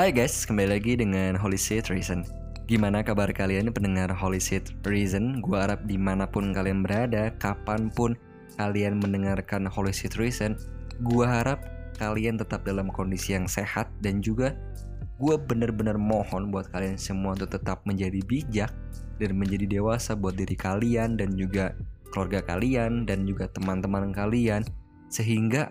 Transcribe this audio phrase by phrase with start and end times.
[0.00, 2.24] Hai guys, kembali lagi dengan Holy Seed Reason
[2.64, 5.44] Gimana kabar kalian pendengar Holy Seed Reason?
[5.44, 8.16] Gue harap di mana pun kalian berada, kapan pun
[8.56, 10.56] kalian mendengarkan Holy Seed Reason
[11.04, 11.68] Gue harap
[12.00, 14.56] kalian tetap dalam kondisi yang sehat dan juga
[15.20, 18.72] gue bener-bener mohon buat kalian semua untuk tetap menjadi bijak
[19.20, 21.76] dan menjadi dewasa buat diri kalian dan juga
[22.08, 24.64] keluarga kalian dan juga teman-teman kalian
[25.12, 25.68] sehingga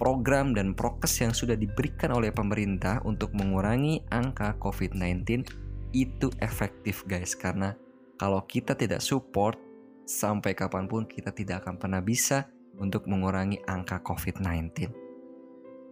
[0.00, 5.44] program dan prokes yang sudah diberikan oleh pemerintah untuk mengurangi angka COVID-19
[5.92, 7.76] itu efektif guys karena
[8.16, 9.60] kalau kita tidak support
[10.08, 12.48] sampai kapan pun kita tidak akan pernah bisa
[12.80, 14.88] untuk mengurangi angka COVID-19.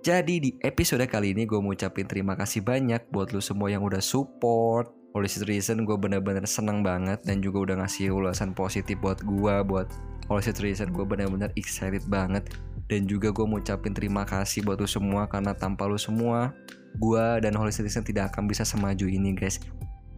[0.01, 3.85] Jadi di episode kali ini gue mau ucapin terima kasih banyak buat lu semua yang
[3.85, 4.97] udah support.
[5.09, 9.89] Policy Reason gue bener-bener seneng banget dan juga udah ngasih ulasan positif buat gue, buat
[10.29, 12.53] Policy Reason gue bener-bener excited banget.
[12.89, 16.57] Dan juga gue mau ucapin terima kasih buat lu semua karena tanpa lu semua
[16.97, 19.61] gue dan Holy Citizen tidak akan bisa semaju ini guys.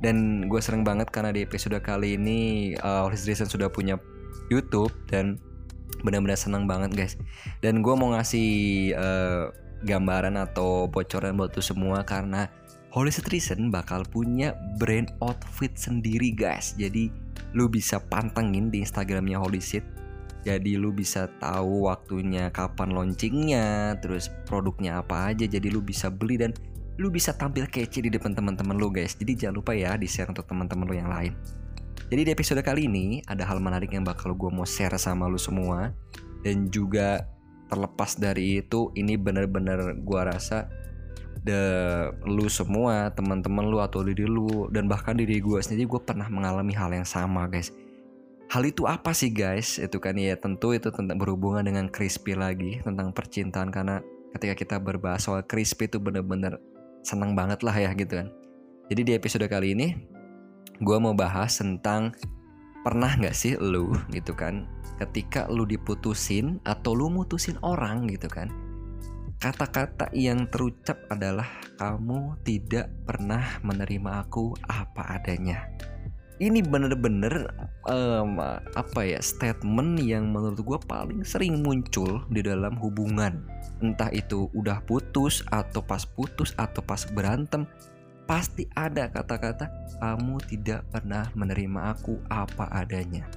[0.02, 3.98] Dan gue seneng banget karena di episode kali ini uh, Holy Citizen sudah punya
[4.50, 5.38] YouTube dan
[6.02, 7.14] benar-benar seneng banget guys.
[7.62, 8.50] Dan gue mau ngasih
[8.98, 9.50] uh,
[9.86, 12.50] gambaran atau bocoran buat lu semua karena
[12.90, 16.74] Holy Citizen bakal punya brand outfit sendiri guys.
[16.74, 17.10] Jadi
[17.54, 19.99] lu bisa pantengin di Instagramnya Holy Citizen
[20.40, 26.40] jadi lu bisa tahu waktunya kapan launchingnya terus produknya apa aja jadi lu bisa beli
[26.40, 26.56] dan
[27.00, 29.16] lu bisa tampil kece di depan teman-teman lu guys.
[29.16, 31.32] Jadi jangan lupa ya di share untuk teman-teman lu yang lain.
[32.12, 35.40] Jadi di episode kali ini ada hal menarik yang bakal gue mau share sama lu
[35.40, 35.96] semua.
[36.44, 37.24] Dan juga
[37.72, 40.68] terlepas dari itu ini bener-bener gue rasa
[41.40, 41.62] the
[42.28, 46.76] lu semua teman-teman lu atau diri lu dan bahkan diri gue sendiri gue pernah mengalami
[46.76, 47.72] hal yang sama guys
[48.50, 49.78] Hal itu apa sih guys?
[49.78, 54.02] Itu kan ya tentu itu tentang berhubungan dengan crispy lagi tentang percintaan karena
[54.34, 56.58] ketika kita berbahas soal crispy itu bener-bener
[57.06, 58.28] senang banget lah ya gitu kan.
[58.90, 59.94] Jadi di episode kali ini
[60.82, 62.10] gue mau bahas tentang
[62.82, 64.64] pernah nggak sih lu gitu kan
[64.96, 68.48] ketika lu diputusin atau lu mutusin orang gitu kan
[69.40, 75.68] kata-kata yang terucap adalah kamu tidak pernah menerima aku apa adanya
[76.40, 77.52] ini bener-bener
[77.84, 78.40] um,
[78.72, 83.44] apa ya statement yang menurut gue paling sering muncul di dalam hubungan.
[83.84, 87.68] Entah itu udah putus atau pas putus atau pas berantem
[88.24, 89.68] pasti ada kata-kata
[90.00, 93.28] kamu tidak pernah menerima aku apa adanya.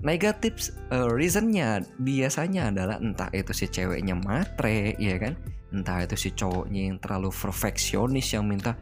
[0.00, 5.36] Negatif uh, reasonnya biasanya adalah entah itu si ceweknya matre ya kan?
[5.76, 8.72] Entah itu si cowoknya yang terlalu perfeksionis yang minta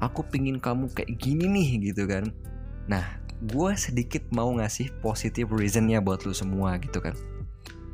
[0.00, 2.32] aku pingin kamu kayak gini nih gitu kan
[2.88, 7.16] Nah, gue sedikit mau ngasih positive reasonnya buat lu semua gitu kan.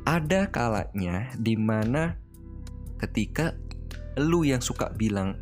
[0.07, 2.15] Ada kalanya di mana
[2.99, 3.55] ketika
[4.19, 5.39] lu yang suka bilang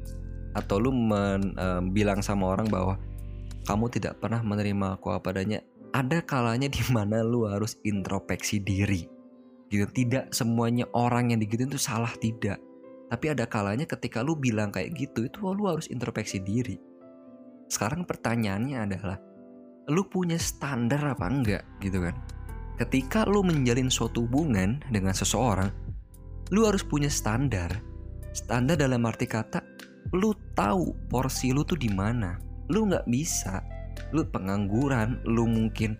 [0.55, 2.95] atau lu men, um, bilang sama orang bahwa
[3.65, 5.59] kamu tidak pernah menerima aku apa adanya,
[5.91, 9.09] ada kalanya di mana lu harus introspeksi diri.
[9.65, 12.61] Gitu, tidak semuanya orang yang digituin itu salah tidak.
[13.09, 16.77] Tapi ada kalanya ketika lu bilang kayak gitu itu lu harus introspeksi diri.
[17.65, 19.17] Sekarang pertanyaannya adalah
[19.85, 22.15] lu punya standar apa enggak gitu kan?
[22.75, 25.69] Ketika lu menjalin suatu hubungan dengan seseorang
[26.53, 27.73] lu harus punya standar.
[28.35, 29.63] Standar dalam arti kata
[30.13, 32.37] lu tahu porsi lu tuh di mana.
[32.69, 33.61] Lu nggak bisa
[34.11, 35.95] lu pengangguran lu mungkin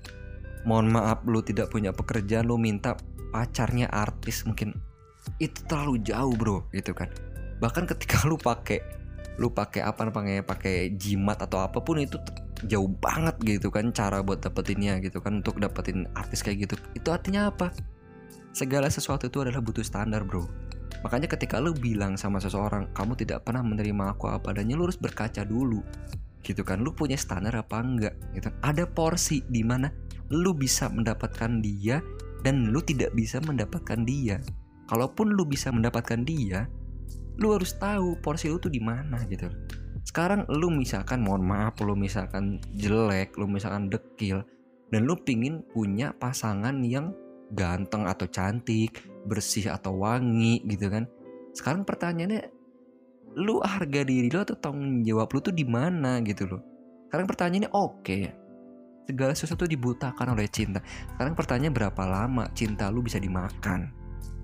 [0.67, 2.97] mohon maaf lu tidak punya pekerjaan lu minta
[3.31, 4.73] pacarnya artis mungkin.
[5.41, 7.09] Itu terlalu jauh bro gitu kan?
[7.61, 8.81] Bahkan ketika lu pakai
[9.35, 12.15] lu pakai apa namanya pakai jimat atau apa pun itu
[12.63, 16.75] jauh banget gitu kan cara buat dapetinnya gitu kan untuk dapetin artis kayak gitu.
[16.95, 17.75] Itu artinya apa?
[18.55, 20.47] Segala sesuatu itu adalah butuh standar bro.
[21.03, 24.97] Makanya ketika lu bilang sama seseorang kamu tidak pernah menerima aku apa adanya lu harus
[24.97, 25.83] berkaca dulu.
[26.41, 26.79] Gitu kan?
[26.79, 28.15] Lu punya standar apa enggak?
[28.31, 28.47] Gitu.
[28.63, 29.91] Ada porsi di mana
[30.31, 31.99] lu bisa mendapatkan dia
[32.41, 34.39] dan lu tidak bisa mendapatkan dia.
[34.87, 36.69] Kalaupun lu bisa mendapatkan dia
[37.35, 39.51] lu harus tahu porsi lu tuh di mana gitu
[40.05, 44.45] sekarang lu misalkan mohon maaf lu misalkan jelek lu misalkan dekil
[44.93, 47.09] dan lu pingin punya pasangan yang
[47.51, 51.09] ganteng atau cantik bersih atau wangi gitu kan.
[51.57, 52.53] Sekarang pertanyaannya
[53.35, 56.61] lu harga diri lu atau tanggung jawab lu tuh di mana gitu loh.
[57.09, 58.29] Sekarang pertanyaannya oke okay.
[59.09, 60.85] segala sesuatu dibutakan oleh cinta.
[61.17, 63.89] Sekarang pertanyaan berapa lama cinta lu bisa dimakan?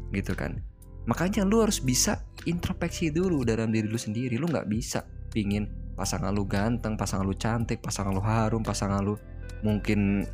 [0.10, 0.58] Gitu kan.
[1.06, 6.34] Makanya lu harus bisa introspeksi dulu dalam diri lu sendiri lu nggak bisa pingin pasangan
[6.34, 9.16] lu ganteng, pasangan lu cantik, pasangan lu harum, pasangan lu
[9.62, 10.26] mungkin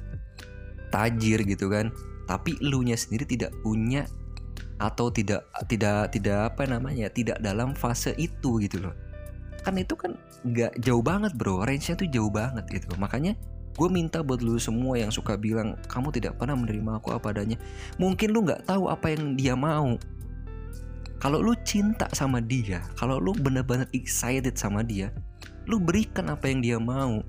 [0.90, 1.92] tajir gitu kan.
[2.28, 4.08] Tapi lu nya sendiri tidak punya
[4.78, 8.96] atau tidak tidak tidak apa namanya tidak dalam fase itu gitu loh.
[9.64, 10.16] Kan itu kan
[10.48, 11.64] nggak jauh banget bro.
[11.64, 12.88] Range-nya tuh jauh banget gitu.
[12.96, 13.36] Makanya
[13.78, 17.60] gue minta buat lu semua yang suka bilang kamu tidak pernah menerima aku apa adanya.
[18.00, 20.00] Mungkin lu nggak tahu apa yang dia mau
[21.18, 25.10] kalau lu cinta sama dia kalau lu bener-bener excited sama dia
[25.68, 27.22] lu berikan apa yang dia mau.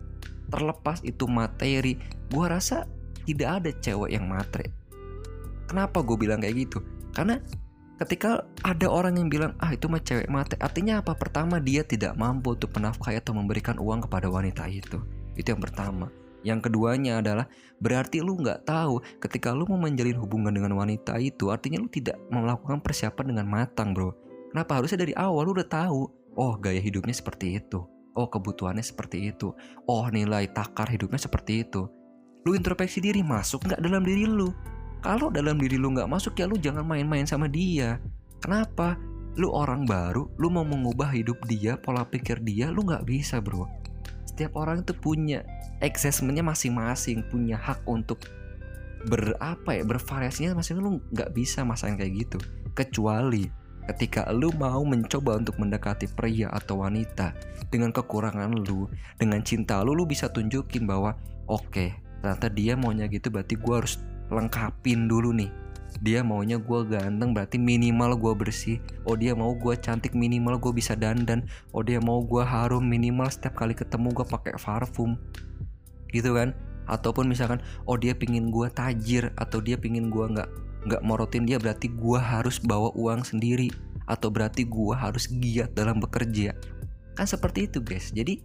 [0.48, 2.00] Terlepas itu materi
[2.32, 2.88] gue rasa
[3.28, 4.72] tidak ada cewek yang matre.
[5.68, 6.80] Kenapa gue bilang kayak gitu?
[7.12, 7.36] Karena
[8.00, 11.12] ketika ada orang yang bilang ah itu mah cewek mate artinya apa?
[11.12, 14.96] Pertama dia tidak mampu untuk menafkahi atau memberikan uang kepada wanita itu.
[15.36, 16.08] Itu yang pertama
[16.46, 17.46] yang keduanya adalah
[17.82, 22.18] berarti lu nggak tahu ketika lu mau menjalin hubungan dengan wanita itu artinya lu tidak
[22.30, 24.14] melakukan persiapan dengan matang bro
[24.54, 26.06] kenapa harusnya dari awal lu udah tahu
[26.38, 27.82] oh gaya hidupnya seperti itu
[28.14, 29.54] oh kebutuhannya seperti itu
[29.86, 31.86] oh nilai takar hidupnya seperti itu
[32.46, 34.54] lu introspeksi diri masuk nggak dalam diri lu
[34.98, 38.02] kalau dalam diri lu nggak masuk ya lu jangan main-main sama dia.
[38.42, 38.98] Kenapa?
[39.38, 43.70] Lu orang baru, lu mau mengubah hidup dia, pola pikir dia, lu nggak bisa bro.
[44.38, 45.42] Setiap orang itu punya
[45.82, 48.22] assessmentnya masing-masing, punya hak untuk
[49.10, 52.38] berapa ya bervariasinya masing lu nggak bisa masain kayak gitu.
[52.70, 53.50] Kecuali
[53.90, 57.34] ketika lu mau mencoba untuk mendekati pria atau wanita
[57.66, 58.86] dengan kekurangan lu,
[59.18, 61.18] dengan cinta lu, lu bisa tunjukin bahwa
[61.50, 63.98] oke, okay, ternyata dia maunya gitu berarti gue harus
[64.30, 65.50] lengkapin dulu nih
[66.04, 68.76] dia maunya gue ganteng berarti minimal gue bersih.
[69.08, 71.48] Oh dia mau gue cantik minimal gue bisa dandan.
[71.74, 75.18] Oh dia mau gue harum minimal setiap kali ketemu gue pakai parfum.
[76.14, 76.54] Gitu kan?
[76.86, 80.48] Ataupun misalkan oh dia pingin gue tajir atau dia pingin gue nggak
[80.88, 83.72] nggak morotin dia berarti gue harus bawa uang sendiri.
[84.08, 86.54] Atau berarti gue harus giat dalam bekerja.
[87.18, 88.14] Kan seperti itu guys.
[88.14, 88.40] Jadi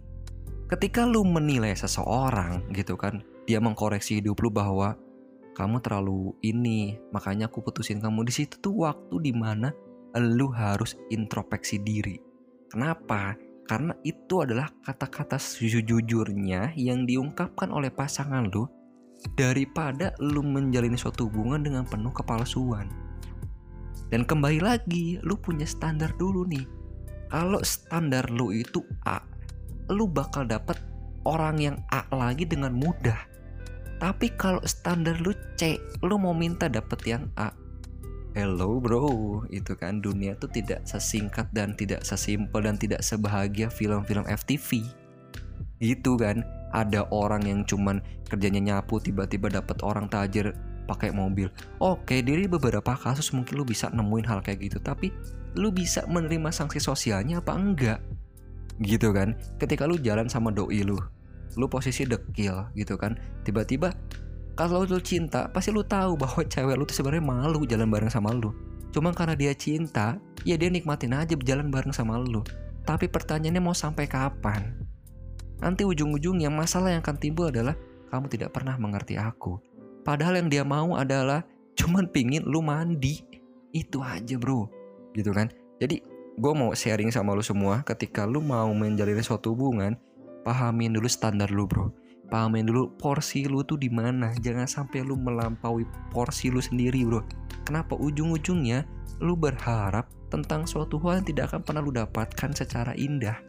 [0.68, 4.96] ketika lu menilai seseorang gitu kan dia mengkoreksi hidup lu bahwa
[5.54, 8.26] kamu terlalu ini makanya aku putusin kamu.
[8.26, 9.70] Di situ tuh waktu di mana
[10.18, 12.18] lu harus introspeksi diri.
[12.66, 13.38] Kenapa?
[13.64, 18.68] Karena itu adalah kata-kata sejujurnya yang diungkapkan oleh pasangan lu
[19.38, 22.90] daripada lu menjalin suatu hubungan dengan penuh kepalsuan.
[24.10, 26.66] Dan kembali lagi lu punya standar dulu nih.
[27.30, 29.22] Kalau standar lu itu A
[29.92, 30.80] lu bakal dapat
[31.28, 33.33] orang yang A lagi dengan mudah
[33.98, 37.54] tapi kalau standar lu C, lu mau minta dapet yang A.
[38.34, 44.26] Hello bro, itu kan dunia tuh tidak sesingkat dan tidak sesimpel dan tidak sebahagia film-film
[44.26, 44.82] FTV.
[45.78, 46.42] Gitu kan,
[46.74, 50.50] ada orang yang cuman kerjanya nyapu tiba-tiba dapat orang tajir
[50.90, 51.46] pakai mobil.
[51.78, 55.14] Oke, dari beberapa kasus mungkin lu bisa nemuin hal kayak gitu, tapi
[55.54, 58.00] lu bisa menerima sanksi sosialnya apa enggak?
[58.82, 59.38] Gitu kan?
[59.62, 60.98] Ketika lu jalan sama doi lu,
[61.54, 63.94] lu posisi dekil gitu kan tiba-tiba
[64.54, 68.30] kalau lu cinta pasti lu tahu bahwa cewek lu tuh sebenarnya malu jalan bareng sama
[68.30, 68.54] lu.
[68.94, 72.46] Cuma karena dia cinta ya dia nikmatin aja berjalan bareng sama lu.
[72.86, 74.78] Tapi pertanyaannya mau sampai kapan?
[75.58, 77.74] Nanti ujung-ujungnya masalah yang akan timbul adalah
[78.14, 79.58] kamu tidak pernah mengerti aku.
[80.06, 81.42] Padahal yang dia mau adalah
[81.78, 83.26] cuman pingin lu mandi.
[83.74, 84.70] Itu aja bro.
[85.18, 85.50] Gitu kan?
[85.82, 85.98] Jadi
[86.38, 89.98] gue mau sharing sama lu semua ketika lu mau menjalin suatu hubungan
[90.44, 91.90] pahamin dulu standar lu bro.
[92.28, 94.36] Pahamin dulu porsi lu tuh di mana.
[94.38, 97.24] Jangan sampai lu melampaui porsi lu sendiri bro.
[97.64, 97.96] Kenapa?
[97.96, 98.84] Ujung-ujungnya
[99.24, 103.40] lu berharap tentang suatu hal yang tidak akan pernah lu dapatkan secara indah.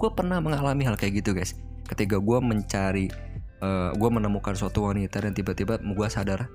[0.00, 1.54] Gue pernah mengalami hal kayak gitu guys.
[1.84, 3.12] Ketika gue mencari
[3.60, 6.48] uh, eh, gue menemukan suatu wanita dan tiba-tiba gue sadar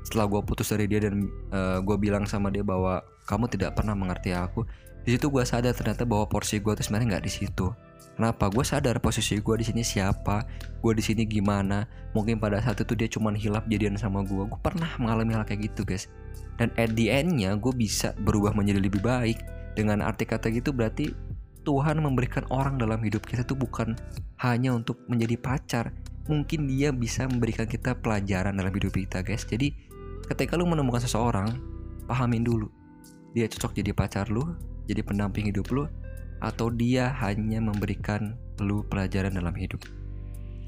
[0.00, 3.76] setelah gue putus dari dia dan uh, eh, gue bilang sama dia bahwa kamu tidak
[3.78, 4.66] pernah mengerti aku
[5.04, 7.72] di situ gue sadar ternyata bahwa porsi gue tuh sebenarnya nggak di situ
[8.20, 8.52] Kenapa?
[8.52, 10.44] Gue sadar posisi gue di sini siapa,
[10.84, 11.88] gue di sini gimana.
[12.12, 14.44] Mungkin pada saat itu dia cuma hilap jadian sama gue.
[14.44, 16.04] Gue pernah mengalami hal kayak gitu, guys.
[16.60, 19.40] Dan at the endnya gue bisa berubah menjadi lebih baik.
[19.72, 21.16] Dengan arti kata gitu berarti
[21.64, 23.96] Tuhan memberikan orang dalam hidup kita tuh bukan
[24.44, 25.88] hanya untuk menjadi pacar.
[26.28, 29.48] Mungkin dia bisa memberikan kita pelajaran dalam hidup kita, guys.
[29.48, 29.72] Jadi
[30.28, 31.56] ketika lu menemukan seseorang,
[32.04, 32.68] pahamin dulu.
[33.32, 34.44] Dia cocok jadi pacar lu,
[34.88, 35.84] jadi pendamping hidup lu,
[36.40, 39.80] atau dia hanya memberikan lu pelajaran dalam hidup.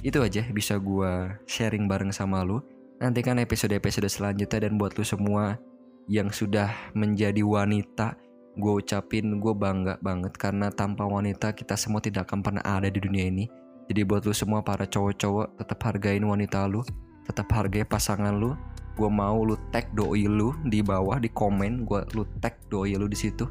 [0.05, 2.61] Itu aja bisa gue sharing bareng sama lu.
[3.01, 5.59] Nantikan episode-episode selanjutnya dan buat lu semua
[6.07, 8.15] yang sudah menjadi wanita,
[8.55, 13.01] gue ucapin gue bangga banget karena tanpa wanita kita semua tidak akan pernah ada di
[13.01, 13.49] dunia ini.
[13.91, 16.85] Jadi buat lu semua para cowok-cowok tetap hargain wanita lu,
[17.27, 18.55] tetap hargai pasangan lu.
[18.93, 23.09] Gue mau lu tag doi lu di bawah di komen, gue lu tag doi lu
[23.09, 23.49] di situ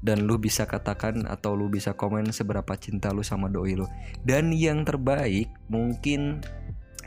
[0.00, 3.86] dan lu bisa katakan atau lu bisa komen seberapa cinta lu sama doi lu.
[4.24, 6.40] Dan yang terbaik mungkin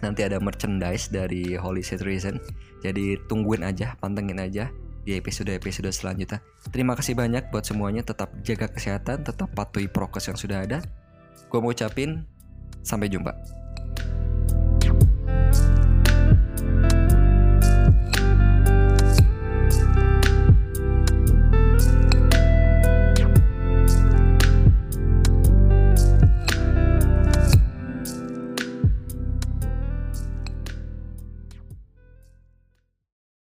[0.04, 2.38] nanti ada merchandise dari Holy Citizen.
[2.84, 4.70] Jadi tungguin aja, pantengin aja.
[5.04, 6.40] di episode-episode selanjutnya.
[6.72, 8.08] Terima kasih banyak buat semuanya.
[8.08, 10.80] Tetap jaga kesehatan, tetap patuhi prokes yang sudah ada.
[11.52, 12.24] Gue mau ucapin
[12.88, 13.36] sampai jumpa.